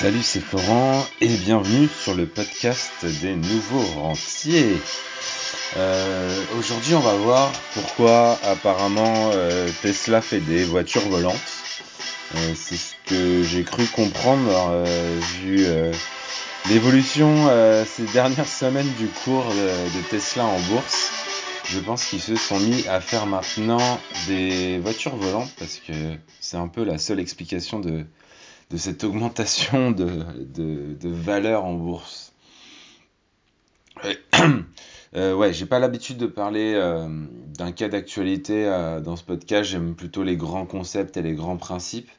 Salut, 0.00 0.22
c'est 0.22 0.38
Florent 0.38 1.04
et 1.20 1.26
bienvenue 1.26 1.88
sur 1.88 2.14
le 2.14 2.26
podcast 2.26 3.04
des 3.20 3.34
nouveaux 3.34 4.00
rentiers. 4.00 4.76
Euh, 5.76 6.44
aujourd'hui, 6.56 6.94
on 6.94 7.00
va 7.00 7.14
voir 7.14 7.52
pourquoi 7.74 8.38
apparemment 8.44 9.32
euh, 9.34 9.68
Tesla 9.82 10.20
fait 10.20 10.38
des 10.38 10.62
voitures 10.62 11.08
volantes. 11.08 11.34
Euh, 12.36 12.52
c'est 12.54 12.76
ce 12.76 12.94
que 13.06 13.42
j'ai 13.42 13.64
cru 13.64 13.86
comprendre 13.86 14.84
vu 15.42 15.66
l'évolution 16.68 17.48
ces 17.84 18.04
dernières 18.12 18.46
semaines 18.46 18.92
du 19.00 19.08
cours 19.08 19.48
de 19.48 20.08
Tesla 20.10 20.44
en 20.44 20.60
bourse. 20.60 21.10
Je 21.64 21.80
pense 21.80 22.04
qu'ils 22.04 22.22
se 22.22 22.36
sont 22.36 22.60
mis 22.60 22.86
à 22.86 23.00
faire 23.00 23.26
maintenant 23.26 24.00
des 24.28 24.78
voitures 24.78 25.16
volantes 25.16 25.50
parce 25.58 25.80
que 25.84 25.92
c'est 26.38 26.56
un 26.56 26.68
peu 26.68 26.84
la 26.84 26.98
seule 26.98 27.18
explication 27.18 27.80
de, 27.80 28.06
de 28.70 28.76
cette 28.76 29.04
augmentation 29.04 29.90
de, 29.90 30.24
valeur 31.02 31.64
en 31.64 31.74
bourse. 31.74 32.32
Euh, 35.16 35.34
ouais, 35.34 35.54
j'ai 35.54 35.64
pas 35.64 35.78
l'habitude 35.78 36.18
de 36.18 36.26
parler 36.26 36.74
euh, 36.74 37.08
d'un 37.56 37.72
cas 37.72 37.88
d'actualité 37.88 38.66
euh, 38.66 39.00
dans 39.00 39.16
ce 39.16 39.24
podcast, 39.24 39.70
j'aime 39.70 39.94
plutôt 39.94 40.22
les 40.22 40.36
grands 40.36 40.66
concepts 40.66 41.16
et 41.16 41.22
les 41.22 41.32
grands 41.32 41.56
principes. 41.56 42.10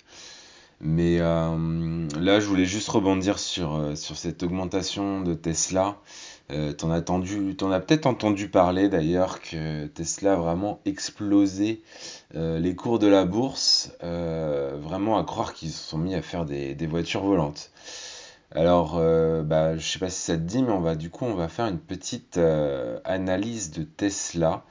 Mais 0.82 1.20
là, 1.20 2.40
je 2.40 2.48
voulais 2.48 2.66
juste 2.66 2.90
rebondir 2.90 3.38
sur 3.38 3.94
cette 3.96 4.42
augmentation 4.42 5.22
de 5.22 5.36
Tesla 5.36 5.98
euh, 6.52 6.74
t'en 6.74 6.92
as, 6.92 7.80
peut-être 7.80 8.08
entendu 8.08 8.50
parler 8.50 8.90
d'ailleurs 8.90 9.40
que 9.40 9.86
Tesla 9.88 10.34
a 10.34 10.36
vraiment 10.36 10.80
explosé 10.86 11.84
euh, 12.36 12.60
les 12.60 12.76
cours 12.76 12.98
de 12.98 13.06
la 13.06 13.26
bourse, 13.26 13.92
euh, 14.04 14.76
vraiment 14.82 15.20
à 15.20 15.24
croire 15.24 15.54
qu'ils 15.54 15.70
se 15.70 15.90
sont 15.90 16.00
mis 16.00 16.16
à 16.16 16.24
faire 16.24 16.46
des, 16.46 16.76
voitures 16.88 17.24
volantes. 17.24 17.72
Alors, 18.52 18.96
bah, 19.44 19.78
je 19.78 19.88
sais 19.88 20.00
pas 20.00 20.10
si 20.10 20.22
ça 20.22 20.34
te 20.36 20.42
dit, 20.42 20.64
mais 20.64 20.72
on 20.72 20.82
va 20.82 20.96
du 20.96 21.12
coup 21.12 21.24
on 21.26 21.36
va 21.36 21.48
faire 21.50 21.68
une 21.68 21.78
petite 21.78 22.40
analyse 23.06 23.70
de 23.70 23.84
Tesla. 23.84 24.64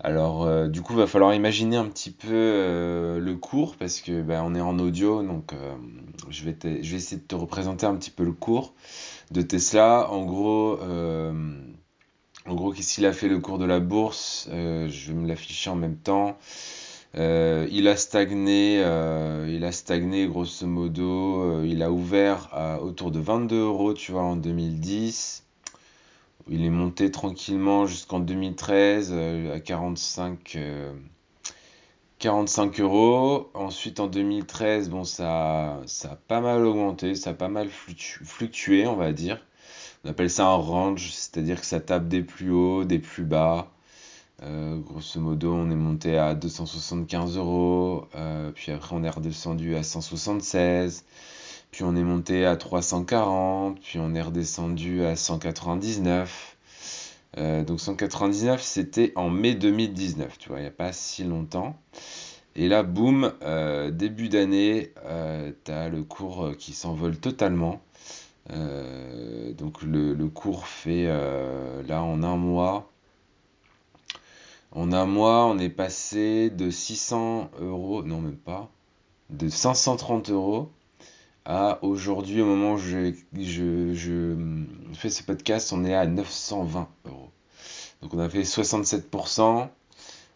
Alors, 0.00 0.68
du 0.68 0.82
coup, 0.82 0.94
il 0.94 0.98
va 0.98 1.06
falloir 1.06 1.32
imaginer 1.32 1.76
un 1.76 1.86
petit 1.86 2.10
peu 2.10 3.18
le 3.20 3.34
cours 3.36 3.76
parce 3.76 4.00
que 4.00 4.20
bah, 4.22 4.44
est 4.56 4.60
en 4.60 4.78
audio, 4.80 5.22
donc 5.22 5.54
je 6.28 6.42
je 6.42 6.96
vais 6.96 6.96
essayer 6.96 7.18
de 7.18 7.26
te 7.26 7.36
représenter 7.36 7.86
un 7.86 7.94
petit 7.94 8.10
peu 8.10 8.24
le 8.24 8.32
cours 8.32 8.74
de 9.30 9.42
Tesla. 9.42 10.10
En 10.10 10.24
gros, 10.24 10.78
euh, 10.82 11.32
en 12.46 12.54
gros, 12.54 12.72
qu'est-ce 12.72 12.94
qu'il 12.94 13.06
a 13.06 13.12
fait 13.12 13.28
le 13.28 13.38
cours 13.38 13.58
de 13.58 13.64
la 13.64 13.80
bourse? 13.80 14.48
Euh, 14.52 14.88
Je 14.88 15.12
vais 15.12 15.18
me 15.18 15.28
l'afficher 15.28 15.70
en 15.70 15.76
même 15.76 15.96
temps. 15.96 16.38
Euh, 17.16 17.66
il 17.72 17.88
a 17.88 17.96
stagné, 17.96 18.76
il 19.48 19.64
a 19.64 19.72
stagné 19.72 20.26
grosso 20.28 20.66
modo. 20.66 21.64
il 21.64 21.82
a 21.82 21.90
ouvert 21.90 22.48
à 22.52 22.80
autour 22.82 23.10
de 23.10 23.20
22 23.20 23.56
euros, 23.56 23.94
tu 23.94 24.12
vois, 24.12 24.22
en 24.22 24.36
2010. 24.36 25.44
Il 26.48 26.64
est 26.64 26.70
monté 26.70 27.10
tranquillement 27.10 27.86
jusqu'en 27.86 28.20
2013 28.20 29.12
à 29.54 29.60
45. 29.60 30.58
45 32.20 32.80
euros. 32.80 33.50
Ensuite, 33.54 33.98
en 33.98 34.06
2013, 34.06 34.90
bon, 34.90 35.04
ça, 35.04 35.80
ça 35.86 36.12
a 36.12 36.16
pas 36.16 36.40
mal 36.40 36.64
augmenté, 36.64 37.14
ça 37.14 37.30
a 37.30 37.34
pas 37.34 37.48
mal 37.48 37.68
fluctué, 37.70 38.86
on 38.86 38.96
va 38.96 39.12
dire. 39.12 39.44
On 40.04 40.10
appelle 40.10 40.30
ça 40.30 40.46
un 40.46 40.54
range, 40.56 41.10
c'est-à-dire 41.12 41.60
que 41.60 41.66
ça 41.66 41.80
tape 41.80 42.08
des 42.08 42.22
plus 42.22 42.50
hauts, 42.52 42.84
des 42.84 42.98
plus 42.98 43.24
bas. 43.24 43.70
Euh, 44.42 44.78
grosso 44.78 45.20
modo, 45.20 45.52
on 45.54 45.70
est 45.70 45.74
monté 45.74 46.18
à 46.18 46.34
275 46.34 47.36
euros, 47.36 48.06
euh, 48.14 48.50
puis 48.52 48.72
après 48.72 48.96
on 48.96 49.04
est 49.04 49.10
redescendu 49.10 49.76
à 49.76 49.82
176, 49.82 51.04
puis 51.70 51.84
on 51.84 51.94
est 51.96 52.02
monté 52.02 52.46
à 52.46 52.56
340, 52.56 53.80
puis 53.80 53.98
on 53.98 54.14
est 54.14 54.22
redescendu 54.22 55.04
à 55.04 55.16
199. 55.16 56.56
Euh, 57.38 57.62
donc 57.62 57.80
199, 57.80 58.60
c'était 58.62 59.12
en 59.14 59.30
mai 59.30 59.54
2019, 59.54 60.38
tu 60.38 60.48
vois, 60.48 60.58
il 60.58 60.62
n'y 60.62 60.68
a 60.68 60.72
pas 60.72 60.92
si 60.92 61.24
longtemps. 61.24 61.76
Et 62.56 62.68
là, 62.68 62.82
boum, 62.82 63.32
euh, 63.42 63.90
début 63.90 64.28
d'année, 64.28 64.92
euh, 65.04 65.52
tu 65.64 65.70
as 65.70 65.88
le 65.88 66.02
cours 66.02 66.52
qui 66.58 66.72
s'envole 66.72 67.16
totalement. 67.18 67.80
donc 68.48 69.82
le, 69.82 70.14
cours 70.28 70.66
fait, 70.66 71.06
là, 71.06 72.02
en 72.02 72.22
un 72.22 72.36
mois, 72.36 72.90
en 74.72 74.92
un 74.92 75.06
mois, 75.06 75.46
on 75.46 75.58
est 75.58 75.68
passé 75.68 76.50
de 76.50 76.70
600 76.70 77.50
euros, 77.60 78.02
non 78.02 78.20
même 78.20 78.36
pas, 78.36 78.70
de 79.30 79.48
530 79.48 80.30
euros 80.30 80.70
à 81.44 81.78
aujourd'hui, 81.82 82.42
au 82.42 82.46
moment 82.46 82.74
où 82.74 82.78
je, 82.78 83.14
fais 84.94 85.10
ce 85.10 85.22
podcast, 85.22 85.72
on 85.72 85.84
est 85.84 85.94
à 85.94 86.06
920 86.06 86.88
euros. 87.06 87.30
Donc 88.02 88.14
on 88.14 88.18
a 88.18 88.28
fait 88.28 88.42
67%. 88.42 89.68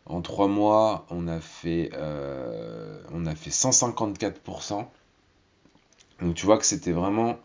En 0.07 0.21
3 0.21 0.49
mois, 0.49 1.07
on 1.09 1.29
a 1.29 1.41
fait, 1.41 1.91
euh, 1.95 3.01
on 3.13 3.25
a 3.27 3.35
fait 3.35 3.51
154%. 3.51 4.87
Donc 6.21 6.35
tu 6.35 6.47
vois 6.47 6.59
que 6.59 6.67
c'était 6.67 6.93
vraiment 6.93 7.39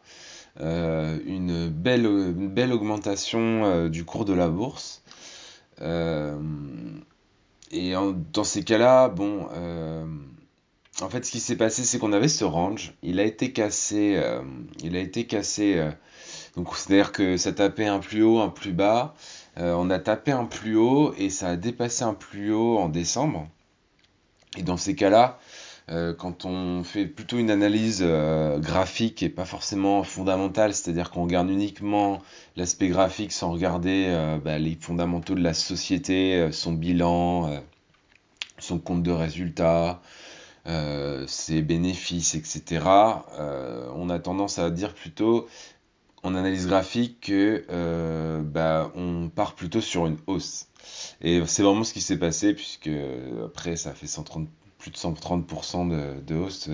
euh, 0.60 1.18
une, 1.26 1.70
belle, 1.70 2.06
une 2.06 2.50
belle 2.50 2.74
augmentation 2.74 3.66
euh, 3.66 3.90
du 3.90 4.04
cours 4.04 4.26
de 4.26 4.34
la 4.34 4.50
bourse. 4.50 5.04
et 7.72 7.94
dans 8.34 8.44
ces 8.44 8.64
cas-là, 8.64 9.08
bon, 9.08 9.48
en 11.02 11.10
fait, 11.10 11.26
ce 11.26 11.32
qui 11.32 11.40
s'est 11.40 11.56
passé, 11.56 11.84
c'est 11.84 12.00
qu'on 12.00 12.14
avait 12.14 12.28
ce 12.28 12.44
range. 12.44 12.94
Il 13.04 13.20
a 13.20 13.24
été 13.24 13.52
cassé. 13.52 14.16
Euh, 14.18 14.42
il 14.84 14.96
a 14.96 15.00
été 15.00 15.26
cassé. 15.26 15.76
Euh, 15.78 15.92
donc, 16.56 16.76
c'est-à-dire 16.76 17.12
que 17.12 17.38
ça 17.38 17.54
tapait 17.54 17.88
un 17.88 18.00
plus 18.00 18.24
haut, 18.24 18.40
un 18.40 18.50
plus 18.50 18.74
bas. 18.74 19.16
Euh, 19.58 19.74
on 19.78 19.90
a 19.90 20.00
tapé 20.00 20.32
un 20.32 20.46
plus 20.46 20.76
haut 20.76 21.14
et 21.18 21.30
ça 21.30 21.50
a 21.50 21.56
dépassé 21.56 22.04
un 22.04 22.14
plus 22.14 22.54
haut 22.54 22.78
en 22.78 22.90
décembre. 22.90 23.48
Et 24.58 24.64
dans 24.64 24.78
ces 24.78 24.96
cas-là, 24.96 25.40
quand 26.20 26.46
on 26.46 26.84
fait 26.84 27.08
plutôt 27.08 27.40
une 27.40 27.50
analyse 27.50 28.04
graphique 28.04 29.24
et 29.24 29.30
pas 29.30 29.46
forcément 29.46 30.04
fondamentale, 30.04 30.76
c'est-à-dire 30.76 31.10
qu'on 31.10 31.24
regarde 31.24 31.50
uniquement 31.50 32.22
l'aspect 32.56 32.90
graphique 32.90 33.32
sans 33.32 33.52
regarder 33.52 34.38
bah, 34.46 34.60
les 34.60 34.78
fondamentaux 34.80 35.34
de 35.34 35.42
la 35.42 35.56
société, 35.56 36.50
son 36.52 36.74
bilan, 36.74 37.64
son 38.60 38.78
compte 38.78 39.02
de 39.02 39.10
résultats, 39.10 40.00
euh, 40.70 41.26
ses 41.26 41.64
bénéfices, 41.64 42.36
etc., 42.36 42.86
euh, 43.40 43.90
on 43.96 44.10
a 44.12 44.20
tendance 44.20 44.60
à 44.60 44.70
dire 44.70 44.94
plutôt 44.94 45.48
en 46.22 46.36
analyse 46.36 46.68
graphique 46.68 47.22
que 47.22 47.66
euh, 47.72 48.44
bah, 48.44 48.92
on 48.94 49.30
part 49.30 49.56
plutôt 49.56 49.82
sur 49.82 50.06
une 50.06 50.18
hausse. 50.28 50.68
Et 51.22 51.42
c'est 51.48 51.64
vraiment 51.64 51.84
ce 51.84 51.94
qui 51.94 52.02
s'est 52.02 52.20
passé, 52.20 52.54
puisque 52.54 52.92
après 53.44 53.78
ça 53.78 53.94
fait 53.96 54.06
130, 54.06 54.48
plus 54.78 54.92
de 54.92 54.98
130% 54.98 55.90
de, 55.90 56.22
de, 56.22 56.36
hausse, 56.36 56.70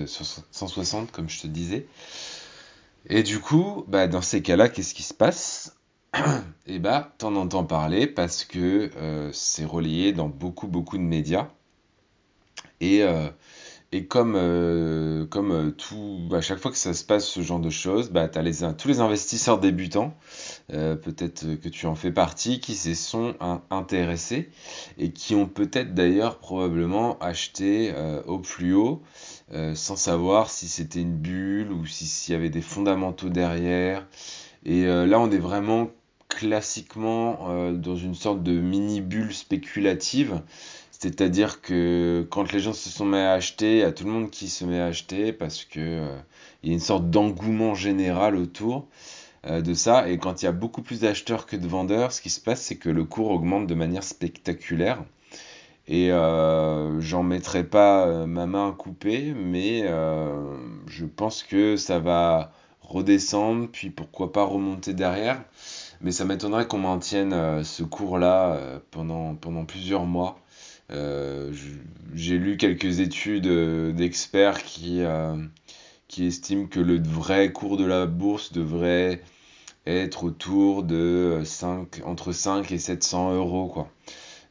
160 0.50 1.10
comme 1.10 1.30
je 1.30 1.40
te 1.40 1.46
disais. 1.46 1.86
Et 3.08 3.22
du 3.22 3.40
coup, 3.40 3.84
bah, 3.88 4.08
dans 4.08 4.22
ces 4.22 4.42
cas-là, 4.42 4.68
qu'est-ce 4.68 4.92
qui 4.92 5.04
se 5.04 5.14
passe? 5.14 5.78
Et 6.66 6.78
bah, 6.80 7.14
t'en 7.16 7.34
entends 7.36 7.64
parler 7.64 8.06
parce 8.06 8.44
que 8.44 8.90
c'est 9.32 9.64
relié 9.64 10.12
dans 10.12 10.28
beaucoup, 10.28 10.66
beaucoup 10.66 10.98
de 10.98 11.02
médias. 11.02 11.48
Et 12.82 13.02
et 13.92 14.06
comme, 14.06 14.34
euh, 14.36 15.26
comme 15.26 15.52
euh, 15.52 15.70
tout, 15.70 16.28
à 16.32 16.40
chaque 16.40 16.58
fois 16.58 16.72
que 16.72 16.76
ça 16.76 16.92
se 16.92 17.04
passe 17.04 17.24
ce 17.24 17.40
genre 17.40 17.60
de 17.60 17.70
choses, 17.70 18.10
bah, 18.10 18.28
tu 18.28 18.38
as 18.38 18.72
tous 18.72 18.88
les 18.88 19.00
investisseurs 19.00 19.58
débutants, 19.58 20.14
euh, 20.72 20.96
peut-être 20.96 21.54
que 21.54 21.68
tu 21.68 21.86
en 21.86 21.94
fais 21.94 22.10
partie, 22.10 22.58
qui 22.58 22.74
se 22.74 22.94
sont 22.94 23.34
intéressés 23.70 24.50
et 24.98 25.12
qui 25.12 25.36
ont 25.36 25.46
peut-être 25.46 25.94
d'ailleurs 25.94 26.38
probablement 26.38 27.16
acheté 27.20 27.94
au 28.26 28.38
plus 28.38 28.74
haut 28.74 29.02
sans 29.74 29.96
savoir 29.96 30.50
si 30.50 30.68
c'était 30.68 31.00
une 31.00 31.16
bulle 31.16 31.72
ou 31.72 31.86
s'il 31.86 32.32
y 32.32 32.36
avait 32.36 32.50
des 32.50 32.62
fondamentaux 32.62 33.28
derrière. 33.28 34.06
Et 34.64 34.84
là, 34.84 35.20
on 35.20 35.30
est 35.30 35.38
vraiment 35.38 35.90
classiquement 36.28 37.72
dans 37.72 37.96
une 37.96 38.14
sorte 38.14 38.42
de 38.42 38.52
mini 38.52 39.00
bulle 39.00 39.32
spéculative 39.32 40.42
c'est-à-dire 40.98 41.60
que 41.60 42.26
quand 42.30 42.52
les 42.52 42.58
gens 42.58 42.72
se 42.72 42.88
sont 42.88 43.04
mis 43.04 43.18
à 43.18 43.32
acheter, 43.32 43.72
il 43.72 43.78
y 43.80 43.82
a 43.82 43.92
tout 43.92 44.04
le 44.04 44.10
monde 44.10 44.30
qui 44.30 44.48
se 44.48 44.64
met 44.64 44.80
à 44.80 44.86
acheter 44.86 45.32
parce 45.32 45.64
que 45.64 45.78
euh, 45.78 46.18
y 46.62 46.70
a 46.70 46.72
une 46.72 46.80
sorte 46.80 47.10
d'engouement 47.10 47.74
général 47.74 48.34
autour 48.34 48.86
euh, 49.46 49.60
de 49.60 49.74
ça. 49.74 50.08
Et 50.08 50.16
quand 50.16 50.40
il 50.40 50.46
y 50.46 50.48
a 50.48 50.52
beaucoup 50.52 50.80
plus 50.80 51.00
d'acheteurs 51.00 51.44
que 51.44 51.56
de 51.56 51.66
vendeurs, 51.68 52.12
ce 52.12 52.22
qui 52.22 52.30
se 52.30 52.40
passe, 52.40 52.62
c'est 52.62 52.76
que 52.76 52.88
le 52.88 53.04
cours 53.04 53.30
augmente 53.30 53.66
de 53.66 53.74
manière 53.74 54.04
spectaculaire. 54.04 55.04
Et 55.86 56.10
euh, 56.12 56.98
j'en 57.00 57.22
mettrai 57.22 57.62
pas 57.64 58.26
ma 58.26 58.46
main 58.46 58.74
coupée, 58.76 59.34
mais 59.36 59.82
je 60.86 61.04
pense 61.04 61.42
que 61.42 61.76
ça 61.76 61.98
va 61.98 62.52
redescendre, 62.80 63.68
puis 63.70 63.90
pourquoi 63.90 64.32
pas 64.32 64.44
remonter 64.44 64.94
derrière. 64.94 65.42
Mais 66.00 66.10
ça 66.10 66.24
m'étonnerait 66.24 66.66
qu'on 66.66 66.78
maintienne 66.78 67.62
ce 67.64 67.82
cours-là 67.82 68.80
pendant 68.90 69.64
plusieurs 69.66 70.06
mois. 70.06 70.40
Euh, 70.92 71.52
j'ai 72.14 72.38
lu 72.38 72.56
quelques 72.56 73.00
études 73.00 73.46
euh, 73.48 73.92
d'experts 73.92 74.62
qui, 74.62 75.02
euh, 75.02 75.36
qui 76.08 76.26
estime 76.26 76.68
que 76.68 76.80
le 76.80 77.00
vrai 77.02 77.52
cours 77.52 77.76
de 77.76 77.84
la 77.84 78.06
bourse 78.06 78.52
devrait 78.52 79.20
être 79.86 80.24
autour 80.24 80.82
de 80.84 81.42
5, 81.44 82.02
entre 82.04 82.32
5 82.32 82.70
et 82.72 82.78
700 82.78 83.34
euros, 83.34 83.68
quoi. 83.68 83.90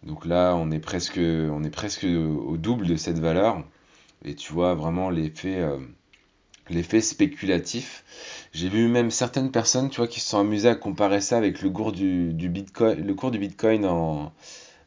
Donc 0.04 0.26
là, 0.26 0.56
on 0.56 0.72
est 0.72 0.80
presque, 0.80 1.18
on 1.20 1.64
est 1.64 1.70
presque 1.70 2.06
au 2.06 2.58
double 2.58 2.88
de 2.88 2.96
cette 2.96 3.20
valeur. 3.20 3.64
Et 4.24 4.36
tu 4.36 4.54
vois 4.54 4.76
vraiment 4.76 5.10
l'effet, 5.10 5.68
l'effet 6.70 7.02
spéculatif. 7.02 8.04
J'ai 8.54 8.70
vu 8.70 8.88
même 8.88 9.12
certaines 9.12 9.52
personnes, 9.52 9.90
tu 9.90 9.98
vois, 9.98 10.08
qui 10.08 10.20
se 10.20 10.30
sont 10.30 10.40
amusées 10.40 10.70
à 10.70 10.76
comparer 10.76 11.22
ça 11.22 11.38
avec 11.38 11.62
le 11.62 11.70
cours 11.72 11.92
du, 11.92 12.34
du 12.34 12.50
Bitcoin, 12.50 13.06
le 13.06 13.14
cours 13.16 13.32
du 13.32 13.40
Bitcoin 13.40 13.86
en, 13.86 14.32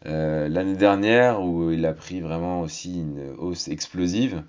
euh, 0.06 0.48
l'année 0.48 0.76
dernière 0.76 1.42
où 1.42 1.72
il 1.72 1.84
a 1.84 1.92
pris 1.92 2.20
vraiment 2.20 2.60
aussi 2.60 3.00
une 3.00 3.32
hausse 3.36 3.66
explosive 3.66 4.44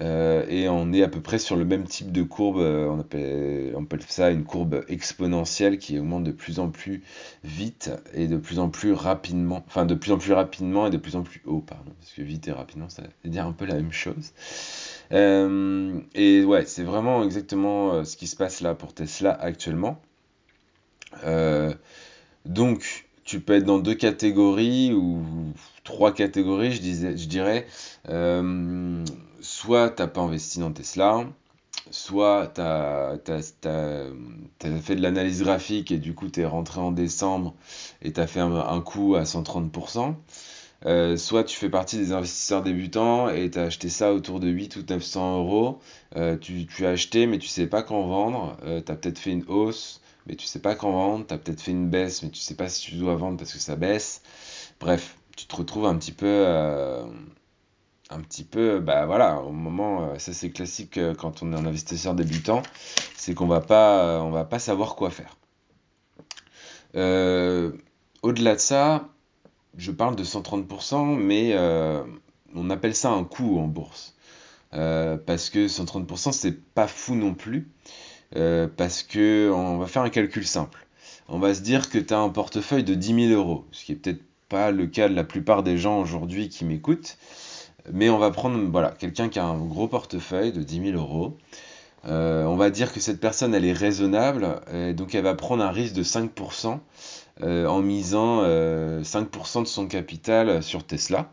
euh, 0.00 0.44
et 0.48 0.68
on 0.68 0.92
est 0.92 1.04
à 1.04 1.08
peu 1.08 1.20
près 1.20 1.38
sur 1.38 1.54
le 1.54 1.64
même 1.64 1.84
type 1.84 2.10
de 2.10 2.24
courbe, 2.24 2.58
euh, 2.58 2.88
on 2.88 2.98
appelle, 2.98 3.72
on 3.76 3.84
appelle 3.84 4.02
ça 4.08 4.30
une 4.30 4.42
courbe 4.42 4.84
exponentielle 4.88 5.78
qui 5.78 5.96
augmente 5.98 6.24
de 6.24 6.32
plus 6.32 6.58
en 6.58 6.70
plus 6.70 7.02
vite 7.44 7.90
et 8.14 8.26
de 8.26 8.36
plus 8.36 8.58
en 8.58 8.68
plus 8.68 8.92
rapidement, 8.92 9.62
enfin 9.68 9.86
de 9.86 9.94
plus 9.94 10.10
en 10.10 10.18
plus 10.18 10.32
rapidement 10.32 10.88
et 10.88 10.90
de 10.90 10.96
plus 10.96 11.14
en 11.14 11.22
plus 11.22 11.40
haut, 11.46 11.60
pardon, 11.60 11.92
parce 12.00 12.12
que 12.12 12.22
vite 12.22 12.48
et 12.48 12.52
rapidement 12.52 12.88
ça 12.88 13.02
veut 13.24 13.30
dire 13.30 13.46
un 13.46 13.52
peu 13.52 13.66
la 13.66 13.74
même 13.74 13.92
chose. 13.92 14.32
et 15.12 16.44
ouais, 16.44 16.64
c'est 16.66 16.84
vraiment 16.84 17.22
exactement 17.22 18.04
ce 18.04 18.16
qui 18.16 18.26
se 18.26 18.34
passe 18.34 18.60
là 18.60 18.74
pour 18.74 18.92
Tesla 18.92 19.32
actuellement. 19.32 20.00
donc, 22.44 23.09
tu 23.30 23.38
peux 23.38 23.54
être 23.54 23.64
dans 23.64 23.78
deux 23.78 23.94
catégories 23.94 24.92
ou 24.92 25.22
trois 25.84 26.12
catégories, 26.12 26.72
je, 26.72 27.26
dirais. 27.28 27.64
Euh, 28.08 29.04
soit 29.40 29.90
tu 29.90 30.02
n'as 30.02 30.08
pas 30.08 30.20
investi 30.20 30.58
dans 30.58 30.72
Tesla, 30.72 31.24
soit 31.92 32.50
tu 32.56 32.60
as, 32.60 33.16
fait 34.82 34.96
de 34.96 35.00
l'analyse 35.00 35.44
graphique 35.44 35.92
et 35.92 35.98
du 35.98 36.12
coup 36.12 36.28
tu 36.28 36.40
es 36.40 36.44
rentré 36.44 36.80
en 36.80 36.90
décembre 36.90 37.54
et 38.02 38.12
tu 38.12 38.18
as 38.20 38.26
fait 38.26 38.40
un, 38.40 38.80
coup 38.80 39.14
à 39.14 39.22
130%. 39.22 40.16
Euh, 40.86 41.16
soit 41.16 41.44
tu 41.44 41.56
fais 41.56 41.70
partie 41.70 41.98
des 41.98 42.10
investisseurs 42.10 42.64
débutants 42.64 43.28
et 43.28 43.48
tu 43.48 43.60
as 43.60 43.64
acheté 43.64 43.90
ça 43.90 44.12
autour 44.12 44.40
de 44.40 44.48
8 44.48 44.74
ou 44.74 44.82
900 44.88 45.38
euros. 45.38 45.78
Euh, 46.16 46.36
tu, 46.36 46.66
tu, 46.66 46.84
as 46.84 46.90
acheté 46.90 47.28
mais 47.28 47.38
tu 47.38 47.46
sais 47.46 47.68
pas 47.68 47.84
quand 47.84 48.02
vendre. 48.02 48.56
tu 48.64 48.90
as 48.90 48.96
peut-être 48.96 49.20
fait 49.20 49.30
une 49.30 49.44
hausse 49.46 49.99
mais 50.26 50.36
tu 50.36 50.46
sais 50.46 50.60
pas 50.60 50.74
quand 50.74 50.90
vendre, 50.92 51.26
tu 51.26 51.34
as 51.34 51.38
peut-être 51.38 51.60
fait 51.60 51.70
une 51.70 51.88
baisse, 51.88 52.22
mais 52.22 52.30
tu 52.30 52.40
sais 52.40 52.54
pas 52.54 52.68
si 52.68 52.82
tu 52.82 52.94
dois 52.96 53.16
vendre 53.16 53.38
parce 53.38 53.52
que 53.52 53.58
ça 53.58 53.76
baisse. 53.76 54.22
Bref, 54.80 55.16
tu 55.36 55.46
te 55.46 55.56
retrouves 55.56 55.86
un 55.86 55.96
petit 55.96 56.12
peu, 56.12 56.26
euh, 56.26 57.04
un 58.10 58.20
petit 58.20 58.44
peu, 58.44 58.80
bah 58.80 59.06
voilà, 59.06 59.40
au 59.40 59.52
moment, 59.52 60.04
euh, 60.04 60.18
ça 60.18 60.32
c'est 60.32 60.50
classique 60.50 60.98
euh, 60.98 61.14
quand 61.14 61.42
on 61.42 61.52
est 61.52 61.56
un 61.56 61.64
investisseur 61.66 62.14
débutant, 62.14 62.62
c'est 63.16 63.34
qu'on 63.34 63.46
va 63.46 63.60
pas, 63.60 64.20
on 64.22 64.30
va 64.30 64.44
pas 64.44 64.58
savoir 64.58 64.96
quoi 64.96 65.10
faire. 65.10 65.36
Au-delà 68.22 68.54
de 68.54 68.60
ça, 68.60 69.08
je 69.76 69.92
parle 69.92 70.16
de 70.16 70.24
130%, 70.24 71.16
mais 71.16 71.56
on 72.54 72.70
appelle 72.70 72.94
ça 72.94 73.10
un 73.10 73.24
coût 73.24 73.58
en 73.58 73.66
bourse. 73.66 74.14
parce 74.70 75.50
que 75.50 75.68
130%, 75.68 76.32
c'est 76.32 76.60
pas 76.74 76.86
fou 76.86 77.14
non 77.14 77.34
plus. 77.34 77.70
Euh, 78.36 78.68
parce 78.76 79.02
que 79.02 79.50
on 79.52 79.78
va 79.78 79.86
faire 79.86 80.02
un 80.02 80.10
calcul 80.10 80.46
simple. 80.46 80.86
On 81.28 81.38
va 81.38 81.54
se 81.54 81.62
dire 81.62 81.90
que 81.90 81.98
tu 81.98 82.14
as 82.14 82.18
un 82.18 82.28
portefeuille 82.28 82.84
de 82.84 82.94
10 82.94 83.28
000 83.28 83.40
euros, 83.40 83.64
ce 83.72 83.84
qui 83.84 83.92
est 83.92 83.96
peut-être 83.96 84.22
pas 84.48 84.70
le 84.70 84.86
cas 84.86 85.08
de 85.08 85.14
la 85.14 85.24
plupart 85.24 85.62
des 85.62 85.78
gens 85.78 86.00
aujourd'hui 86.00 86.48
qui 86.48 86.64
m'écoutent, 86.64 87.18
mais 87.92 88.10
on 88.10 88.18
va 88.18 88.30
prendre 88.30 88.58
voilà, 88.70 88.90
quelqu'un 88.90 89.28
qui 89.28 89.38
a 89.38 89.44
un 89.44 89.58
gros 89.58 89.88
portefeuille 89.88 90.52
de 90.52 90.62
10 90.62 90.92
000 90.92 90.98
euros. 90.98 91.36
Euh, 92.06 92.44
on 92.44 92.56
va 92.56 92.70
dire 92.70 92.92
que 92.92 93.00
cette 93.00 93.20
personne 93.20 93.54
elle 93.54 93.64
est 93.64 93.72
raisonnable, 93.72 94.60
donc 94.94 95.14
elle 95.14 95.24
va 95.24 95.34
prendre 95.34 95.62
un 95.62 95.70
risque 95.70 95.94
de 95.94 96.02
5% 96.02 96.78
euh, 97.42 97.66
en 97.66 97.80
misant 97.80 98.42
5% 98.42 99.62
de 99.62 99.68
son 99.68 99.86
capital 99.86 100.62
sur 100.62 100.84
Tesla. 100.84 101.30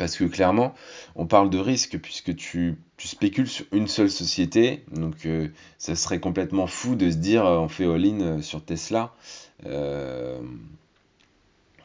Parce 0.00 0.16
que 0.16 0.24
clairement, 0.24 0.72
on 1.14 1.26
parle 1.26 1.50
de 1.50 1.58
risque 1.58 1.98
puisque 1.98 2.34
tu, 2.34 2.78
spécules 2.96 3.46
sur 3.46 3.66
une 3.70 3.86
seule 3.86 4.10
société. 4.10 4.82
Donc 4.90 5.26
euh, 5.26 5.48
ça 5.76 5.94
serait 5.94 6.20
complètement 6.20 6.66
fou 6.66 6.94
de 6.94 7.10
se 7.10 7.16
dire 7.16 7.44
euh, 7.44 7.58
on 7.58 7.68
fait 7.68 7.84
all-in 7.84 8.20
euh, 8.22 8.40
sur 8.40 8.64
Tesla. 8.64 9.12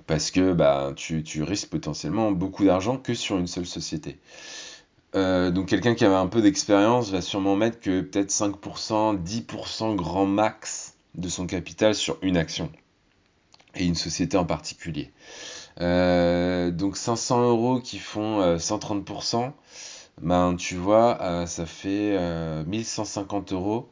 parce 0.07 0.31
que 0.31 0.53
bah, 0.53 0.94
tu, 0.95 1.44
risques 1.44 1.67
potentiellement 1.67 2.31
beaucoup 2.31 2.63
d'argent 2.63 2.95
que 2.95 3.13
sur 3.13 3.38
une 3.38 3.47
seule 3.47 3.65
société. 3.65 4.17
donc 5.13 5.65
quelqu'un 5.65 5.94
qui 5.94 6.06
avait 6.06 6.15
un 6.15 6.27
peu 6.27 6.41
d'expérience 6.41 7.12
va 7.12 7.19
sûrement 7.19 7.57
mettre 7.57 7.81
que 7.81 8.00
peut-être 8.00 8.29
5%, 8.29 9.21
10% 9.21 9.95
grand 9.95 10.25
max 10.25 10.94
de 11.15 11.27
son 11.27 11.47
capital 11.47 11.94
sur 11.94 12.17
une 12.21 12.38
action. 12.38 12.71
Et 13.75 13.83
une 13.83 13.95
société 13.95 14.38
en 14.38 14.45
particulier. 14.45 15.12
Euh, 15.81 16.72
donc 16.72 16.98
500 16.98 17.44
euros 17.44 17.80
qui 17.80 18.00
font 18.00 18.57
130%, 18.57 19.44
euh, 19.44 19.50
ben 20.22 20.56
tu 20.56 20.75
vois, 20.75 21.22
euh, 21.22 21.45
ça 21.45 21.66
fait 21.66 22.18
1150 22.66 23.51
euros. 23.54 23.89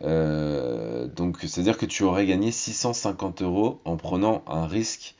donc 0.00 1.38
c'est-à-dire 1.42 1.76
que 1.76 1.86
tu 1.86 2.02
aurais 2.04 2.26
gagné 2.26 2.50
650 2.52 3.42
euros 3.42 3.80
en 3.84 3.96
prenant 3.96 4.42
un 4.46 4.66
risque 4.66 5.14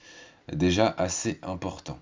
déjà 0.53 0.95
assez 0.97 1.39
important. 1.43 1.99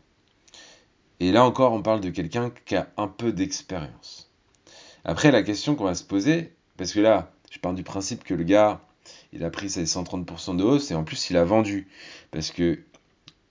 Et 1.21 1.33
là 1.33 1.45
encore, 1.45 1.73
on 1.73 1.83
parle 1.83 2.01
de 2.01 2.11
quelqu'un 2.11 2.53
qui 2.65 2.77
a 2.77 2.89
un 2.97 3.09
peu 3.09 3.33
d'expérience. 3.33 4.31
Après, 5.05 5.31
la 5.31 5.43
question 5.43 5.75
qu'on 5.75 5.85
va 5.85 5.95
se 5.95 6.05
poser, 6.05 6.53
parce 6.77 6.93
que 6.93 7.01
là, 7.01 7.33
je 7.51 7.59
pars 7.59 7.75
du 7.75 7.83
principe 7.83 8.25
que 8.25 8.35
le 8.35 8.45
gars, 8.45 8.81
il 9.33 9.45
a 9.45 9.51
pris 9.51 9.71
ses 9.71 9.85
130% 9.85 10.57
de 10.57 10.63
hausse 10.63 10.91
et 10.91 10.95
en 10.95 11.05
plus 11.05 11.31
il 11.31 11.37
a 11.37 11.45
vendu. 11.45 11.89
Parce 12.31 12.51
que 12.51 12.81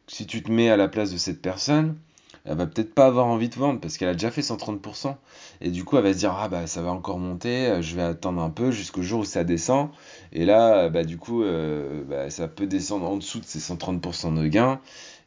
si 0.07 0.25
tu 0.25 0.41
te 0.43 0.51
mets 0.51 0.69
à 0.69 0.77
la 0.77 0.87
place 0.87 1.11
de 1.11 1.17
cette 1.17 1.41
personne, 1.41 1.97
elle 2.47 2.55
va 2.55 2.65
peut-être 2.65 2.93
pas 2.93 3.07
avoir 3.07 3.27
envie 3.27 3.49
de 3.49 3.55
vendre 3.55 3.81
parce 3.81 3.97
qu'elle 3.97 4.07
a 4.07 4.13
déjà 4.13 4.31
fait 4.31 4.41
130%. 4.41 5.15
Et 5.59 5.69
du 5.69 5.83
coup, 5.83 5.97
elle 5.97 6.03
va 6.03 6.13
se 6.13 6.19
dire, 6.19 6.33
ah 6.33 6.47
bah 6.47 6.65
ça 6.65 6.81
va 6.81 6.91
encore 6.91 7.19
monter, 7.19 7.67
euh, 7.67 7.81
je 7.81 7.95
vais 7.95 8.03
attendre 8.03 8.41
un 8.41 8.49
peu 8.49 8.71
jusqu'au 8.71 9.01
jour 9.01 9.21
où 9.21 9.25
ça 9.25 9.43
descend. 9.43 9.89
Et 10.31 10.45
là, 10.45 10.85
euh, 10.85 10.89
bah 10.89 11.03
du 11.03 11.17
coup, 11.17 11.43
euh, 11.43 12.03
bah, 12.05 12.29
ça 12.29 12.47
peut 12.47 12.65
descendre 12.65 13.09
en 13.09 13.17
dessous 13.17 13.39
de 13.39 13.45
ces 13.45 13.59
130% 13.59 14.33
de 14.33 14.47
gains. 14.47 14.79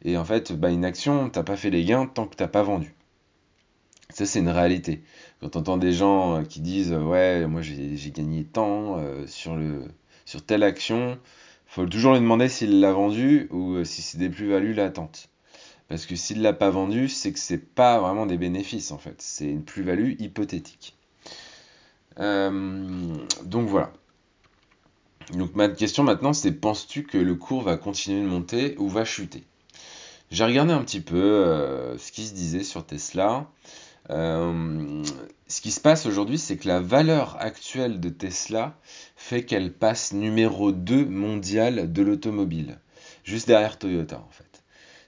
Et 0.02 0.16
en 0.16 0.24
fait, 0.24 0.52
bah, 0.52 0.70
une 0.70 0.84
action, 0.84 1.28
t'as 1.28 1.42
pas 1.42 1.56
fait 1.56 1.70
les 1.70 1.84
gains 1.84 2.06
tant 2.06 2.26
que 2.26 2.36
t'as 2.36 2.48
pas 2.48 2.62
vendu. 2.62 2.94
Ça, 4.08 4.26
c'est 4.26 4.40
une 4.40 4.48
réalité. 4.48 5.02
Quand 5.40 5.56
on 5.56 5.60
entend 5.60 5.76
des 5.76 5.92
gens 5.92 6.42
qui 6.44 6.60
disent, 6.60 6.92
ouais, 6.92 7.46
moi 7.46 7.62
j'ai 7.62 8.10
gagné 8.10 8.44
tant 8.44 8.98
sur, 9.26 9.54
le, 9.54 9.84
sur 10.24 10.44
telle 10.44 10.64
action, 10.64 11.18
faut 11.70 11.86
toujours 11.86 12.14
lui 12.14 12.20
demander 12.20 12.48
s'il 12.48 12.80
l'a 12.80 12.92
vendu 12.92 13.46
ou 13.50 13.74
euh, 13.74 13.84
si 13.84 14.02
c'est 14.02 14.18
des 14.18 14.28
plus-values 14.28 14.74
latentes. 14.74 15.28
Parce 15.88 16.04
que 16.04 16.16
s'il 16.16 16.42
l'a 16.42 16.52
pas 16.52 16.70
vendu, 16.70 17.08
c'est 17.08 17.32
que 17.32 17.38
c'est 17.38 17.58
pas 17.58 18.00
vraiment 18.00 18.26
des 18.26 18.36
bénéfices 18.36 18.90
en 18.90 18.98
fait, 18.98 19.14
c'est 19.18 19.48
une 19.48 19.62
plus-value 19.62 20.14
hypothétique. 20.18 20.96
Euh, 22.18 23.14
donc 23.44 23.68
voilà. 23.68 23.92
Donc 25.32 25.54
ma 25.54 25.68
question 25.68 26.02
maintenant 26.02 26.32
c'est 26.32 26.50
penses-tu 26.50 27.04
que 27.04 27.18
le 27.18 27.36
cours 27.36 27.62
va 27.62 27.76
continuer 27.76 28.20
de 28.20 28.26
monter 28.26 28.74
ou 28.78 28.88
va 28.88 29.04
chuter? 29.04 29.44
J'ai 30.32 30.44
regardé 30.44 30.72
un 30.72 30.82
petit 30.82 31.00
peu 31.00 31.22
euh, 31.22 31.96
ce 31.98 32.10
qui 32.10 32.26
se 32.26 32.34
disait 32.34 32.64
sur 32.64 32.84
Tesla. 32.84 33.48
Euh, 34.08 35.02
ce 35.48 35.60
qui 35.60 35.70
se 35.70 35.80
passe 35.80 36.06
aujourd'hui, 36.06 36.38
c'est 36.38 36.56
que 36.56 36.68
la 36.68 36.80
valeur 36.80 37.36
actuelle 37.40 38.00
de 38.00 38.08
Tesla 38.08 38.78
fait 39.16 39.44
qu'elle 39.44 39.72
passe 39.72 40.12
numéro 40.12 40.72
2 40.72 41.04
mondial 41.04 41.92
de 41.92 42.02
l'automobile, 42.02 42.78
juste 43.24 43.46
derrière 43.46 43.78
Toyota 43.78 44.18
en 44.18 44.30
fait. 44.30 44.46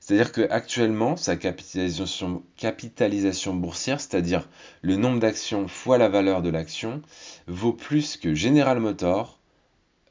C'est-à-dire 0.00 0.32
qu'actuellement, 0.32 1.16
sa 1.16 1.37
capitalisation, 1.37 3.54
boursière, 3.54 4.00
c'est-à-dire 4.00 4.49
le 4.82 4.96
nombre 4.96 5.20
d'actions 5.20 5.68
fois 5.68 5.96
la 5.96 6.08
valeur 6.08 6.42
de 6.42 6.50
l'action, 6.50 7.02
vaut 7.46 7.72
plus 7.72 8.16
que 8.16 8.34
General 8.34 8.80
Motors, 8.80 9.38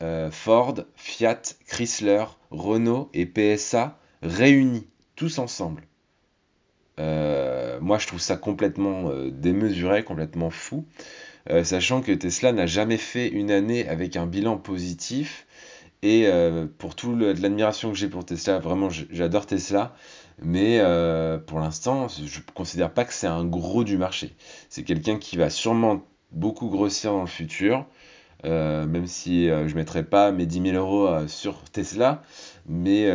euh, 0.02 0.32
Ford, 0.32 0.76
Fiat, 0.96 1.42
Chrysler, 1.68 2.24
Renault 2.52 3.10
et 3.14 3.26
PSA 3.26 4.00
réunis, 4.22 4.88
tous 5.18 5.40
ensemble. 5.40 5.84
Euh, 7.02 7.80
moi, 7.82 7.98
je 7.98 8.08
trouve 8.08 8.20
ça 8.20 8.38
complètement 8.38 9.10
euh, 9.10 9.32
démesuré, 9.32 10.04
complètement 10.04 10.50
fou, 10.50 10.86
euh, 11.50 11.64
sachant 11.64 12.02
que 12.02 12.12
Tesla 12.12 12.52
n'a 12.52 12.68
jamais 12.68 12.98
fait 12.98 13.28
une 13.28 13.52
année 13.52 13.88
avec 13.88 14.16
un 14.16 14.28
bilan 14.28 14.58
positif. 14.58 15.48
Et 16.04 16.28
pour 16.80 16.96
toute 16.96 17.16
l'admiration 17.20 17.92
que 17.92 17.96
j'ai 17.96 18.08
pour 18.08 18.26
Tesla, 18.26 18.58
vraiment, 18.58 18.90
j'adore 18.90 19.46
Tesla, 19.46 19.94
mais 20.42 20.82
pour 21.46 21.60
l'instant, 21.60 22.08
je 22.08 22.24
ne 22.24 22.44
considère 22.56 22.92
pas 22.92 23.06
que 23.06 23.14
c'est 23.14 23.28
un 23.28 23.46
gros 23.46 23.84
du 23.84 24.00
marché. 24.00 24.34
C'est 24.70 24.82
quelqu'un 24.82 25.20
qui 25.20 25.38
va 25.38 25.52
sûrement 25.52 26.04
beaucoup 26.32 26.70
grossir 26.70 27.12
dans 27.12 27.22
le 27.22 27.28
futur. 27.28 27.86
même 28.44 29.06
si 29.06 29.46
je 29.46 29.54
ne 29.54 29.76
mettrai 29.76 30.04
pas 30.04 30.32
mes 30.32 30.48
10 30.48 30.72
000 30.72 30.76
euros 30.76 31.28
sur 31.28 31.62
Tesla. 31.70 32.24
Mais 32.66 33.06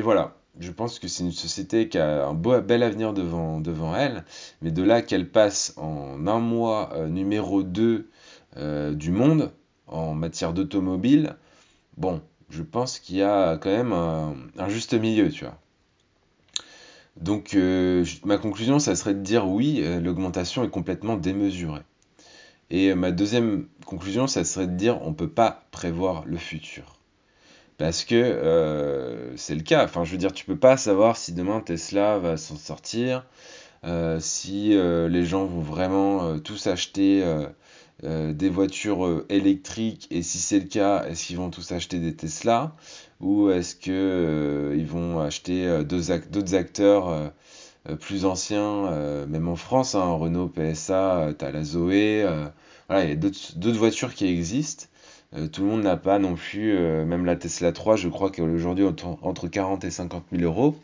voilà, 0.00 0.37
je 0.58 0.70
pense 0.72 0.98
que 0.98 1.08
c'est 1.08 1.22
une 1.22 1.32
société 1.32 1.88
qui 1.88 1.98
a 1.98 2.26
un 2.26 2.34
bel 2.34 2.82
avenir 2.82 3.12
devant, 3.12 3.60
devant 3.60 3.94
elle, 3.94 4.24
mais 4.62 4.70
de 4.70 4.82
là 4.82 5.02
qu'elle 5.02 5.28
passe 5.30 5.72
en 5.76 6.26
un 6.26 6.40
mois 6.40 6.90
euh, 6.94 7.08
numéro 7.08 7.62
2 7.62 8.08
euh, 8.56 8.94
du 8.94 9.10
monde 9.10 9.52
en 9.86 10.14
matière 10.14 10.52
d'automobile, 10.52 11.36
bon, 11.96 12.20
je 12.50 12.62
pense 12.62 12.98
qu'il 12.98 13.16
y 13.16 13.22
a 13.22 13.56
quand 13.56 13.70
même 13.70 13.92
un, 13.92 14.68
juste 14.68 14.94
milieu, 14.94 15.30
tu 15.30 15.44
vois. 15.44 15.58
Donc 17.16 17.54
euh, 17.54 18.04
ma 18.24 18.38
conclusion, 18.38 18.78
ça 18.78 18.94
serait 18.94 19.14
de 19.14 19.22
dire 19.22 19.48
oui, 19.48 19.82
l'augmentation 20.02 20.64
est 20.64 20.70
complètement 20.70 21.16
démesurée. 21.16 21.82
Et 22.70 22.94
ma 22.94 23.12
deuxième 23.12 23.66
conclusion, 23.86 24.26
ça 24.26 24.44
serait 24.44 24.66
de 24.66 24.76
dire 24.76 25.00
on 25.02 25.10
ne 25.10 25.14
peut 25.14 25.30
pas 25.30 25.64
prévoir 25.70 26.24
le 26.26 26.36
futur. 26.36 26.97
Parce 27.78 28.04
que 28.04 28.16
euh, 28.16 29.36
c'est 29.36 29.54
le 29.54 29.62
cas. 29.62 29.84
Enfin, 29.84 30.04
je 30.04 30.12
veux 30.12 30.18
dire, 30.18 30.32
tu 30.32 30.44
peux 30.44 30.56
pas 30.58 30.76
savoir 30.76 31.16
si 31.16 31.32
demain 31.32 31.60
Tesla 31.60 32.18
va 32.18 32.36
s'en 32.36 32.56
sortir, 32.56 33.24
euh, 33.84 34.18
si 34.20 34.76
euh, 34.76 35.08
les 35.08 35.24
gens 35.24 35.46
vont 35.46 35.60
vraiment 35.60 36.38
tous 36.40 36.66
acheter 36.66 37.24
des 38.02 38.48
voitures 38.48 39.24
électriques, 39.28 40.06
et 40.10 40.22
si 40.22 40.38
c'est 40.38 40.60
le 40.60 40.66
cas, 40.66 41.04
est-ce 41.06 41.26
qu'ils 41.26 41.36
vont 41.36 41.50
tous 41.50 41.72
acheter 41.72 41.98
des 41.98 42.14
Tesla, 42.14 42.76
ou 43.20 43.50
est-ce 43.50 43.74
que 43.74 44.74
ils 44.76 44.86
vont 44.86 45.20
acheter 45.20 45.82
d'autres 45.84 46.54
acteurs 46.54 47.32
plus 48.00 48.24
anciens, 48.24 49.26
même 49.26 49.48
en 49.48 49.56
France, 49.56 49.94
hein, 49.96 50.12
Renault, 50.12 50.48
PSA, 50.48 51.34
tu 51.38 51.44
as 51.44 51.50
la 51.50 51.64
Zoé, 51.64 52.24
voilà, 52.88 53.04
il 53.04 53.10
y 53.10 53.12
a 53.12 53.16
d'autres 53.16 53.78
voitures 53.78 54.14
qui 54.14 54.26
existent. 54.26 54.86
Euh, 55.34 55.46
tout 55.46 55.62
le 55.62 55.68
monde 55.68 55.82
n'a 55.82 55.96
pas 55.96 56.18
non 56.18 56.34
plus, 56.34 56.74
euh, 56.76 57.04
même 57.04 57.24
la 57.26 57.36
Tesla 57.36 57.72
3, 57.72 57.96
je 57.96 58.08
crois 58.08 58.30
qu'aujourd'hui 58.30 58.84
entre 58.84 59.48
40 59.48 59.84
et 59.84 59.90
50 59.90 60.24
000 60.32 60.42
euros. 60.42 60.76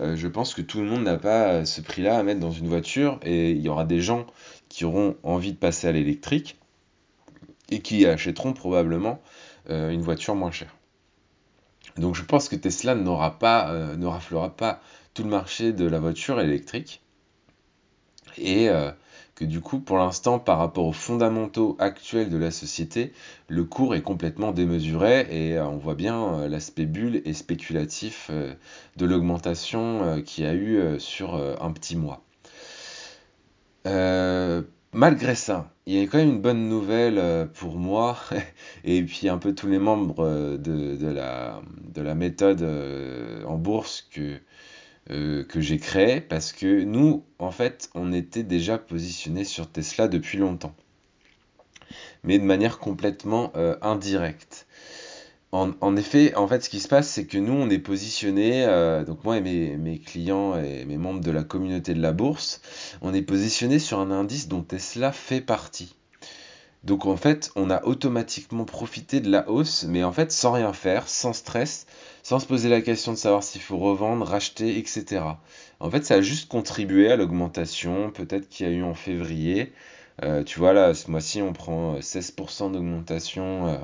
Euh, 0.00 0.16
je 0.16 0.26
pense 0.26 0.54
que 0.54 0.62
tout 0.62 0.80
le 0.80 0.86
monde 0.86 1.04
n'a 1.04 1.18
pas 1.18 1.64
ce 1.64 1.80
prix-là 1.80 2.18
à 2.18 2.22
mettre 2.24 2.40
dans 2.40 2.50
une 2.50 2.66
voiture 2.66 3.20
et 3.22 3.52
il 3.52 3.60
y 3.60 3.68
aura 3.68 3.84
des 3.84 4.00
gens 4.00 4.26
qui 4.68 4.84
auront 4.84 5.16
envie 5.22 5.52
de 5.52 5.58
passer 5.58 5.86
à 5.86 5.92
l'électrique 5.92 6.58
et 7.70 7.80
qui 7.80 8.04
achèteront 8.06 8.52
probablement 8.52 9.20
une 9.68 10.02
voiture 10.02 10.34
moins 10.34 10.50
chère. 10.50 10.76
Donc 11.96 12.14
je 12.14 12.22
pense 12.22 12.50
que 12.50 12.56
Tesla 12.56 12.94
n'aura 12.94 13.38
pas, 13.38 13.72
ne 13.96 14.06
raflera 14.06 14.54
pas 14.54 14.82
tout 15.14 15.22
le 15.22 15.30
marché 15.30 15.72
de 15.72 15.86
la 15.86 16.00
voiture 16.00 16.38
électrique. 16.40 17.00
Et 18.36 18.68
que 19.34 19.44
du 19.44 19.60
coup, 19.60 19.80
pour 19.80 19.98
l'instant, 19.98 20.38
par 20.38 20.58
rapport 20.58 20.86
aux 20.86 20.92
fondamentaux 20.92 21.76
actuels 21.80 22.30
de 22.30 22.36
la 22.36 22.50
société, 22.50 23.12
le 23.48 23.64
cours 23.64 23.94
est 23.94 24.02
complètement 24.02 24.52
démesuré 24.52 25.26
et 25.30 25.56
euh, 25.56 25.66
on 25.66 25.76
voit 25.76 25.94
bien 25.94 26.34
euh, 26.34 26.48
l'aspect 26.48 26.86
bulle 26.86 27.20
et 27.24 27.32
spéculatif 27.32 28.28
euh, 28.30 28.54
de 28.96 29.06
l'augmentation 29.06 30.22
qu'il 30.24 30.44
y 30.44 30.46
a 30.46 30.54
eu 30.54 31.00
sur 31.00 31.34
un 31.34 31.72
petit 31.72 31.96
mois. 31.96 32.22
malgré 34.92 35.34
ça, 35.34 35.72
il 35.86 35.94
y 35.94 36.00
a 36.00 36.06
quand 36.06 36.18
même 36.18 36.28
une 36.28 36.40
bonne 36.40 36.68
nouvelle 36.68 37.48
pour 37.54 37.76
moi 37.76 38.16
et 38.84 39.02
puis 39.02 39.28
un 39.28 39.38
peu 39.38 39.54
tous 39.54 39.66
les 39.66 39.78
membres 39.78 40.56
de, 40.56 41.06
la, 41.08 41.60
de 41.92 42.02
la, 42.02 42.14
méthode 42.14 42.62
en 43.46 43.56
bourse 43.56 44.08
que, 44.12 44.38
euh, 45.10 45.44
que 45.44 45.60
j'ai 45.60 45.78
créé 45.78 46.20
parce 46.20 46.52
que 46.52 46.82
nous, 46.82 47.24
en 47.38 47.50
fait, 47.50 47.90
on 47.94 48.12
était 48.12 48.42
déjà 48.42 48.78
positionné 48.78 49.44
sur 49.44 49.70
Tesla 49.70 50.08
depuis 50.08 50.38
longtemps, 50.38 50.74
mais 52.22 52.38
de 52.38 52.44
manière 52.44 52.78
complètement 52.78 53.52
euh, 53.56 53.76
indirecte. 53.82 54.66
En, 55.52 55.96
effet, 55.96 56.34
en 56.34 56.48
fait, 56.48 56.64
ce 56.64 56.68
qui 56.68 56.80
se 56.80 56.88
passe, 56.88 57.08
c'est 57.08 57.26
que 57.26 57.38
nous, 57.38 57.52
on 57.52 57.70
est 57.70 57.78
positionné, 57.78 58.64
euh, 58.64 59.04
donc 59.04 59.22
moi 59.22 59.36
et 59.36 59.40
mes, 59.40 59.76
mes, 59.76 60.00
clients 60.00 60.58
et 60.58 60.84
mes 60.84 60.96
membres 60.96 61.20
de 61.20 61.30
la 61.30 61.44
communauté 61.44 61.94
de 61.94 62.02
la 62.02 62.10
bourse, 62.10 62.60
on 63.02 63.14
est 63.14 63.22
positionné 63.22 63.78
sur 63.78 64.00
un 64.00 64.10
indice 64.10 64.48
dont 64.48 64.62
Tesla 64.62 65.12
fait 65.12 65.40
partie. 65.40 65.94
Donc 66.84 67.06
en 67.06 67.16
fait, 67.16 67.50
on 67.56 67.70
a 67.70 67.82
automatiquement 67.84 68.64
profité 68.66 69.20
de 69.20 69.30
la 69.30 69.48
hausse, 69.48 69.84
mais 69.88 70.04
en 70.04 70.12
fait 70.12 70.30
sans 70.30 70.52
rien 70.52 70.74
faire, 70.74 71.08
sans 71.08 71.32
stress, 71.32 71.86
sans 72.22 72.38
se 72.40 72.46
poser 72.46 72.68
la 72.68 72.82
question 72.82 73.12
de 73.12 73.16
savoir 73.16 73.42
s'il 73.42 73.62
faut 73.62 73.78
revendre, 73.78 74.26
racheter, 74.26 74.78
etc. 74.78 75.22
En 75.80 75.90
fait, 75.90 76.04
ça 76.04 76.16
a 76.16 76.20
juste 76.20 76.48
contribué 76.50 77.10
à 77.10 77.16
l'augmentation, 77.16 78.10
peut-être 78.10 78.48
qu'il 78.50 78.66
y 78.66 78.70
a 78.70 78.72
eu 78.72 78.82
en 78.82 78.94
février. 78.94 79.72
Euh, 80.22 80.44
tu 80.44 80.58
vois, 80.58 80.74
là, 80.74 80.94
ce 80.94 81.10
mois-ci, 81.10 81.40
on 81.42 81.54
prend 81.54 81.98
16% 81.98 82.72
d'augmentation 82.72 83.68
euh, 83.68 83.76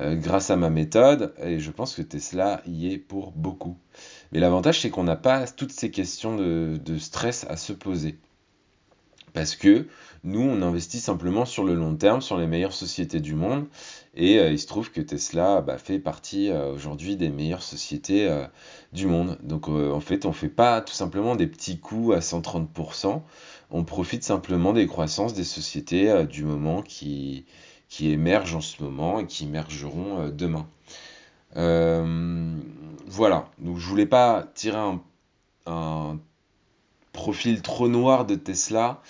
euh, 0.00 0.14
grâce 0.14 0.50
à 0.50 0.56
ma 0.56 0.70
méthode, 0.70 1.34
et 1.42 1.58
je 1.58 1.70
pense 1.72 1.96
que 1.96 2.02
Tesla 2.02 2.62
y 2.66 2.92
est 2.92 2.98
pour 2.98 3.32
beaucoup. 3.32 3.76
Mais 4.30 4.38
l'avantage, 4.40 4.80
c'est 4.80 4.90
qu'on 4.90 5.04
n'a 5.04 5.16
pas 5.16 5.46
toutes 5.48 5.72
ces 5.72 5.90
questions 5.90 6.36
de 6.36 6.98
stress 6.98 7.46
à 7.50 7.56
se 7.56 7.72
poser. 7.72 8.18
Parce 9.32 9.56
que 9.56 9.86
nous, 10.24 10.40
on 10.40 10.62
investit 10.62 11.00
simplement 11.00 11.44
sur 11.44 11.64
le 11.64 11.74
long 11.74 11.96
terme, 11.96 12.20
sur 12.20 12.36
les 12.36 12.46
meilleures 12.46 12.72
sociétés 12.72 13.20
du 13.20 13.34
monde. 13.34 13.66
Et 14.14 14.38
euh, 14.38 14.50
il 14.50 14.58
se 14.58 14.66
trouve 14.66 14.90
que 14.90 15.00
Tesla 15.00 15.60
bah, 15.62 15.78
fait 15.78 15.98
partie 15.98 16.50
euh, 16.50 16.72
aujourd'hui 16.72 17.16
des 17.16 17.30
meilleures 17.30 17.62
sociétés 17.62 18.28
euh, 18.28 18.46
du 18.92 19.06
monde. 19.06 19.38
Donc 19.42 19.68
en 19.68 20.00
fait, 20.00 20.26
on 20.26 20.28
ne 20.28 20.34
fait 20.34 20.48
pas 20.48 20.80
tout 20.80 20.92
simplement 20.92 21.34
des 21.34 21.46
petits 21.46 21.78
coups 21.78 22.14
à 22.14 22.20
130%. 22.20 23.22
On 23.70 23.84
profite 23.84 24.22
simplement 24.22 24.72
des 24.72 24.86
croissances 24.86 25.34
des 25.34 25.44
sociétés 25.44 26.24
du 26.26 26.44
moment 26.44 26.82
qui, 26.82 27.46
émergent 28.00 28.56
en 28.56 28.60
ce 28.60 28.82
moment 28.82 29.20
et 29.20 29.26
qui 29.26 29.44
émergeront 29.44 30.28
demain. 30.28 30.66
voilà, 33.06 33.50
donc 33.58 33.78
je 33.78 33.88
voulais 33.88 34.06
pas 34.06 34.46
tirer 34.54 34.78
un 35.66 36.20
profil 37.12 37.62
trop 37.62 37.88
noir 37.88 38.26
de 38.26 38.34
Tesla. 38.34 39.02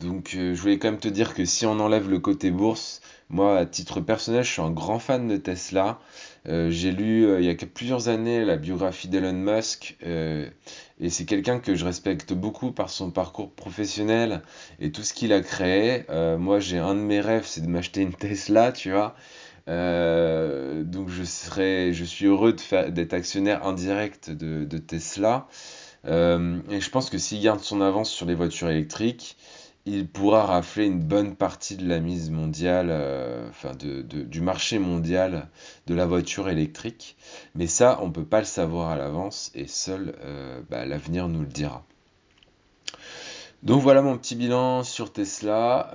Donc 0.00 0.34
euh, 0.34 0.54
je 0.54 0.60
voulais 0.60 0.78
quand 0.78 0.90
même 0.90 1.00
te 1.00 1.08
dire 1.08 1.34
que 1.34 1.44
si 1.44 1.66
on 1.66 1.80
enlève 1.80 2.08
le 2.08 2.18
côté 2.20 2.50
bourse, 2.50 3.00
moi 3.30 3.58
à 3.58 3.66
titre 3.66 4.00
personnel 4.00 4.44
je 4.44 4.50
suis 4.50 4.62
un 4.62 4.70
grand 4.70 4.98
fan 4.98 5.28
de 5.28 5.36
Tesla. 5.36 5.98
Euh, 6.46 6.70
j'ai 6.70 6.92
lu 6.92 7.26
euh, 7.26 7.40
il 7.40 7.46
y 7.46 7.50
a 7.50 7.54
plusieurs 7.54 8.08
années 8.08 8.44
la 8.44 8.56
biographie 8.56 9.08
d'Elon 9.08 9.32
Musk 9.32 9.96
et 11.00 11.10
c'est 11.10 11.24
quelqu'un 11.24 11.58
que 11.58 11.74
je 11.74 11.84
respecte 11.84 12.32
beaucoup 12.32 12.72
par 12.72 12.90
son 12.90 13.10
parcours 13.10 13.52
professionnel 13.52 14.42
et 14.80 14.92
tout 14.92 15.02
ce 15.02 15.12
qu'il 15.12 15.32
a 15.32 15.40
créé. 15.40 16.04
moi 16.38 16.60
j'ai 16.60 16.78
un 16.78 16.94
de 16.94 17.00
mes 17.00 17.20
rêves 17.20 17.44
c'est 17.46 17.60
de 17.60 17.68
m'acheter 17.68 18.02
une 18.02 18.14
Tesla, 18.14 18.72
tu 18.72 18.92
vois. 18.92 19.14
donc 19.66 21.08
je 21.08 21.24
serais, 21.24 21.92
je 21.92 22.04
suis 22.04 22.26
heureux 22.26 22.54
d'être 22.90 23.14
actionnaire 23.14 23.66
indirect 23.66 24.30
de, 24.30 24.64
de 24.64 24.78
Tesla. 24.78 25.48
Euh, 26.06 26.60
et 26.70 26.80
je 26.80 26.90
pense 26.90 27.10
que 27.10 27.18
s'il 27.18 27.42
garde 27.42 27.60
son 27.60 27.80
avance 27.80 28.10
sur 28.10 28.26
les 28.26 28.34
voitures 28.34 28.70
électriques, 28.70 29.36
il 29.86 30.06
pourra 30.06 30.44
rafler 30.44 30.86
une 30.86 31.00
bonne 31.00 31.34
partie 31.34 31.76
de 31.76 31.88
la 31.88 31.98
mise 31.98 32.30
mondiale, 32.30 32.88
euh, 32.90 33.48
enfin 33.48 33.74
de, 33.74 34.02
du 34.02 34.40
marché 34.40 34.78
mondial 34.78 35.48
de 35.86 35.94
la 35.94 36.06
voiture 36.06 36.48
électrique. 36.48 37.16
Mais 37.54 37.66
ça, 37.66 37.98
on 38.02 38.08
ne 38.08 38.12
peut 38.12 38.24
pas 38.24 38.40
le 38.40 38.44
savoir 38.44 38.90
à 38.90 38.96
l'avance 38.96 39.50
et 39.54 39.66
seul 39.66 40.14
euh, 40.24 40.60
bah, 40.68 40.84
l'avenir 40.84 41.28
nous 41.28 41.40
le 41.40 41.46
dira. 41.46 41.84
Donc 43.62 43.82
voilà 43.82 44.02
mon 44.02 44.16
petit 44.16 44.36
bilan 44.36 44.84
sur 44.84 45.12
Tesla. 45.12 45.90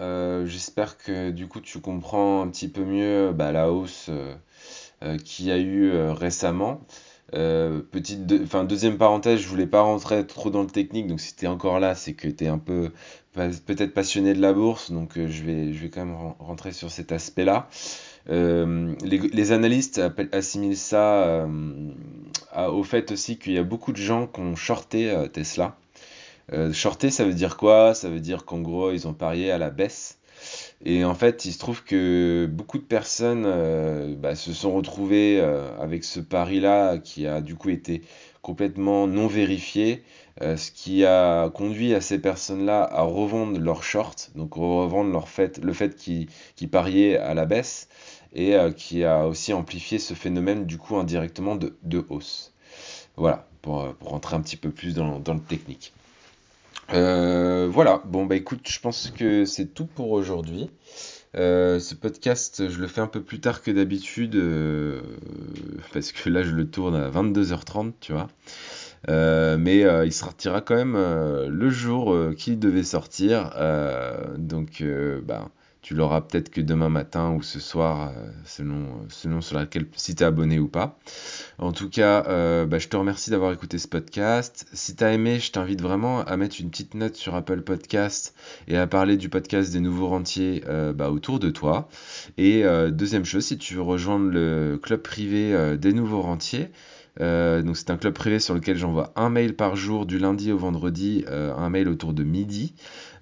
J'espère 0.46 0.98
que 0.98 1.30
du 1.32 1.48
coup 1.48 1.62
tu 1.62 1.80
comprends 1.80 2.42
un 2.42 2.50
petit 2.50 2.68
peu 2.68 2.84
mieux 2.84 3.32
bah, 3.32 3.54
la 3.54 3.72
hausse 3.72 4.10
qu'il 5.24 5.46
y 5.46 5.52
a 5.52 5.58
eu 5.58 5.98
récemment. 6.10 6.82
Euh, 7.34 7.82
petite 7.92 8.32
enfin, 8.44 8.64
deuxième 8.64 8.98
parenthèse, 8.98 9.40
je 9.40 9.48
voulais 9.48 9.66
pas 9.66 9.82
rentrer 9.82 10.26
trop 10.28 10.50
dans 10.50 10.62
le 10.62 10.68
technique, 10.68 11.08
donc 11.08 11.20
si 11.20 11.36
tu 11.36 11.46
es 11.46 11.48
encore 11.48 11.80
là, 11.80 11.96
c'est 11.96 12.14
que 12.14 12.28
tu 12.28 12.44
es 12.44 12.48
un 12.48 12.60
peu 12.60 12.92
peut-être 13.34 13.94
passionné 13.94 14.36
de 14.36 14.42
la 14.42 14.54
bourse, 14.54 14.92
donc 14.92 15.18
euh, 15.18 15.28
je, 15.28 15.44
vais, 15.44 15.74
je 15.74 15.80
vais 15.80 15.90
quand 15.90 16.06
même 16.06 16.34
rentrer 16.40 16.72
sur 16.72 16.92
cet 16.92 17.12
aspect-là. 17.12 17.68
Euh, 18.30 18.94
les, 19.04 19.52
analystes 19.52 20.02
assimilent 20.32 20.78
ça 20.78 21.46
au 22.56 22.84
fait 22.84 23.12
aussi 23.12 23.38
qu'il 23.38 23.54
y 23.54 23.58
a 23.58 23.64
beaucoup 23.64 23.92
de 23.92 23.98
gens 23.98 24.28
qui 24.28 24.40
ont 24.40 24.56
shorté 24.56 25.14
Tesla. 25.34 25.76
shorté, 26.72 27.10
ça 27.10 27.26
veut 27.26 27.34
dire 27.34 27.58
quoi? 27.58 27.94
Ça 27.96 28.10
veut 28.10 28.22
dire 28.22 28.46
qu'en 28.46 28.62
gros, 28.62 28.92
ils 28.92 29.08
ont 29.08 29.14
parié 29.14 29.52
à 29.52 29.58
la 29.58 29.72
baisse. 29.72 30.20
Et 30.86 31.06
en 31.06 31.16
fait, 31.16 31.46
il 31.46 31.54
se 31.54 31.60
trouve 31.60 31.84
que 31.84 32.46
beaucoup 32.52 32.78
de 32.78 32.84
personnes 32.84 33.46
euh, 33.46 34.16
bah, 34.16 34.36
se 34.36 34.52
sont 34.52 34.74
retrouvées 34.74 35.40
euh, 35.40 35.70
avec 35.80 36.04
ce 36.04 36.20
pari-là 36.20 36.98
qui 36.98 37.26
a 37.26 37.40
du 37.40 37.56
coup 37.56 37.70
été 37.70 38.02
complètement 38.42 39.08
non 39.08 39.28
vérifié, 39.28 40.04
euh, 40.42 40.58
ce 40.58 40.72
qui 40.72 41.06
a 41.06 41.50
conduit 41.50 41.94
à 41.94 42.02
ces 42.02 42.20
personnes-là 42.20 42.84
à 42.84 43.04
revendre 43.04 43.58
leurs 43.60 43.84
shorts, 43.84 44.32
donc 44.36 44.56
revendre 44.56 45.12
leur 45.12 45.28
le 45.62 45.74
fait 45.74 45.96
qu'ils 45.96 46.70
pariaient 46.70 47.18
à 47.18 47.34
la 47.34 47.46
baisse, 47.46 47.88
et 48.36 48.56
qui 48.76 49.04
a 49.04 49.28
aussi 49.28 49.54
amplifié 49.54 50.00
ce 50.00 50.16
phénomène 50.16 50.66
du 50.66 50.80
coup 50.80 50.98
indirectement 50.98 51.56
de, 51.56 52.06
hausse. 52.10 52.52
Voilà, 53.16 53.48
pour, 53.62 53.94
rentrer 54.02 54.36
un 54.36 54.42
petit 54.42 54.58
peu 54.58 54.72
plus 54.72 54.96
dans 54.96 55.20
le 55.20 55.40
technique. 55.40 55.94
Euh, 56.92 57.68
voilà, 57.72 58.02
bon 58.06 58.26
bah 58.26 58.36
écoute, 58.36 58.68
je 58.68 58.80
pense 58.80 59.12
que 59.12 59.46
c'est 59.46 59.74
tout 59.74 59.86
pour 59.86 60.12
aujourd'hui. 60.12 60.70
Euh, 61.36 61.80
ce 61.80 61.96
podcast, 61.96 62.70
je 62.70 62.80
le 62.80 62.88
fais 62.88 63.02
un 63.02 63.08
peu 63.08 63.22
plus 63.22 63.40
tard 63.40 63.62
que 63.62 63.72
d'habitude, 63.72 64.36
euh, 64.36 65.02
parce 65.94 66.12
que 66.12 66.30
là 66.30 66.44
je 66.44 66.52
le 66.52 66.70
tourne 66.70 66.96
à 66.96 67.10
22h30, 67.10 67.94
tu 68.00 68.14
vois. 68.14 68.28
mais 69.08 69.86
il 70.06 70.14
sortira 70.14 70.62
quand 70.62 70.76
même 70.76 70.96
le 70.96 71.70
jour 71.70 72.16
qu'il 72.38 72.60
devait 72.60 72.84
sortir. 72.84 73.52
donc, 74.38 74.84
bah, 75.26 75.50
tu 75.84 75.94
l'auras 75.94 76.22
peut-être 76.22 76.50
que 76.50 76.62
demain 76.62 76.90
matin 76.90 77.32
ou 77.32 77.44
ce 77.44 77.60
soir, 77.60 78.14
selon, 78.46 79.06
selon 79.10 79.42
sur 79.42 79.58
laquelle, 79.58 79.86
si 79.96 80.16
tu 80.16 80.24
es 80.24 80.26
abonné 80.26 80.58
ou 80.58 80.68
pas. 80.70 80.98
En 81.60 81.72
tout 81.72 81.90
cas, 81.90 82.26
euh, 82.28 82.66
bah, 82.66 82.80
je 82.80 82.88
te 82.88 82.98
remercie 82.98 83.30
d'avoir 83.30 83.52
écouté 83.52 83.78
ce 83.78 83.88
podcast. 83.88 84.66
Si 84.74 84.96
tu 84.96 85.04
as 85.04 85.14
aimé, 85.14 85.40
je 85.40 85.52
t'invite 85.52 85.82
vraiment 85.82 86.22
à 86.22 86.38
mettre 86.38 86.56
une 86.60 86.70
petite 86.70 86.94
note 86.96 87.16
sur 87.16 87.36
Apple 87.36 87.62
Podcast 87.62 88.34
et 88.68 88.78
à 88.78 88.88
parler 88.88 89.18
du 89.18 89.30
podcast 89.30 89.72
des 89.72 89.80
nouveaux 89.80 90.08
rentiers 90.08 90.64
euh, 90.68 90.94
bah, 90.94 91.12
autour 91.12 91.40
de 91.40 91.50
toi. 91.50 91.90
Et 92.38 92.66
euh, 92.66 92.90
deuxième 92.90 93.26
chose, 93.26 93.46
si 93.46 93.58
tu 93.58 93.76
veux 93.76 93.82
rejoindre 93.82 94.32
le 94.32 94.80
club 94.82 95.02
privé 95.02 95.78
des 95.78 95.94
nouveaux 95.94 96.22
rentiers, 96.22 96.70
c'est 97.18 97.90
un 97.90 97.98
club 97.98 98.14
privé 98.14 98.40
sur 98.40 98.56
lequel 98.56 98.76
j'envoie 98.78 99.14
un 99.16 99.30
mail 99.30 99.56
par 99.56 99.76
jour 99.76 100.06
du 100.06 100.18
lundi 100.18 100.52
au 100.52 100.58
vendredi, 100.58 101.26
un 101.30 101.70
mail 101.70 101.88
autour 101.88 102.14
de 102.14 102.24
midi. 102.24 102.74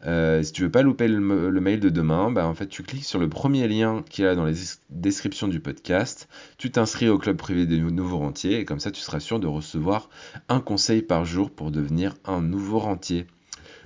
Euh, 0.06 0.42
si 0.42 0.52
tu 0.52 0.64
veux 0.64 0.72
pas 0.72 0.82
louper 0.82 1.08
le, 1.08 1.20
mail 1.20 1.80
de 1.80 1.90
demain, 1.90 2.32
bah, 2.32 2.48
en 2.48 2.54
fait 2.54 2.68
tu 2.68 2.84
cliques 2.84 3.06
sur 3.06 3.20
le 3.20 3.30
premier 3.30 3.68
lien 3.68 4.04
qui 4.10 4.24
est 4.24 4.26
là 4.26 4.36
dans 4.36 4.46
les 4.46 4.56
descriptions 4.90 5.48
du 5.48 5.60
podcast, 5.60 6.28
tu 6.58 6.72
t'inscris 6.72 7.10
au 7.10 7.18
club 7.18 7.38
privé 7.38 7.66
des 7.66 7.80
nouveaux 7.80 8.18
rentiers 8.18 8.60
et 8.60 8.66
comme 8.66 8.80
ça 8.80 8.92
tu 8.92 9.02
seras 9.02 9.20
sûr 9.20 9.40
de 9.40 9.48
recevoir 9.48 10.10
un 10.50 10.60
conseil 10.60 11.02
par 11.02 11.26
jour 11.26 11.52
pour 11.52 11.72
devenir 11.72 12.16
un 12.26 12.42
nouveau 12.42 12.80
rentier. 12.80 13.28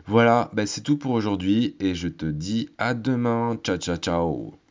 Voilà, 0.08 0.52
bah, 0.54 0.66
c'est 0.66 0.82
tout 0.82 0.98
pour 0.98 1.12
aujourd'hui 1.12 1.76
et 1.80 1.96
je 1.96 2.08
te 2.08 2.26
dis 2.26 2.70
à 2.78 2.94
demain. 2.94 3.58
Ciao 3.64 3.78
ciao 3.78 3.98
ciao 3.98 4.65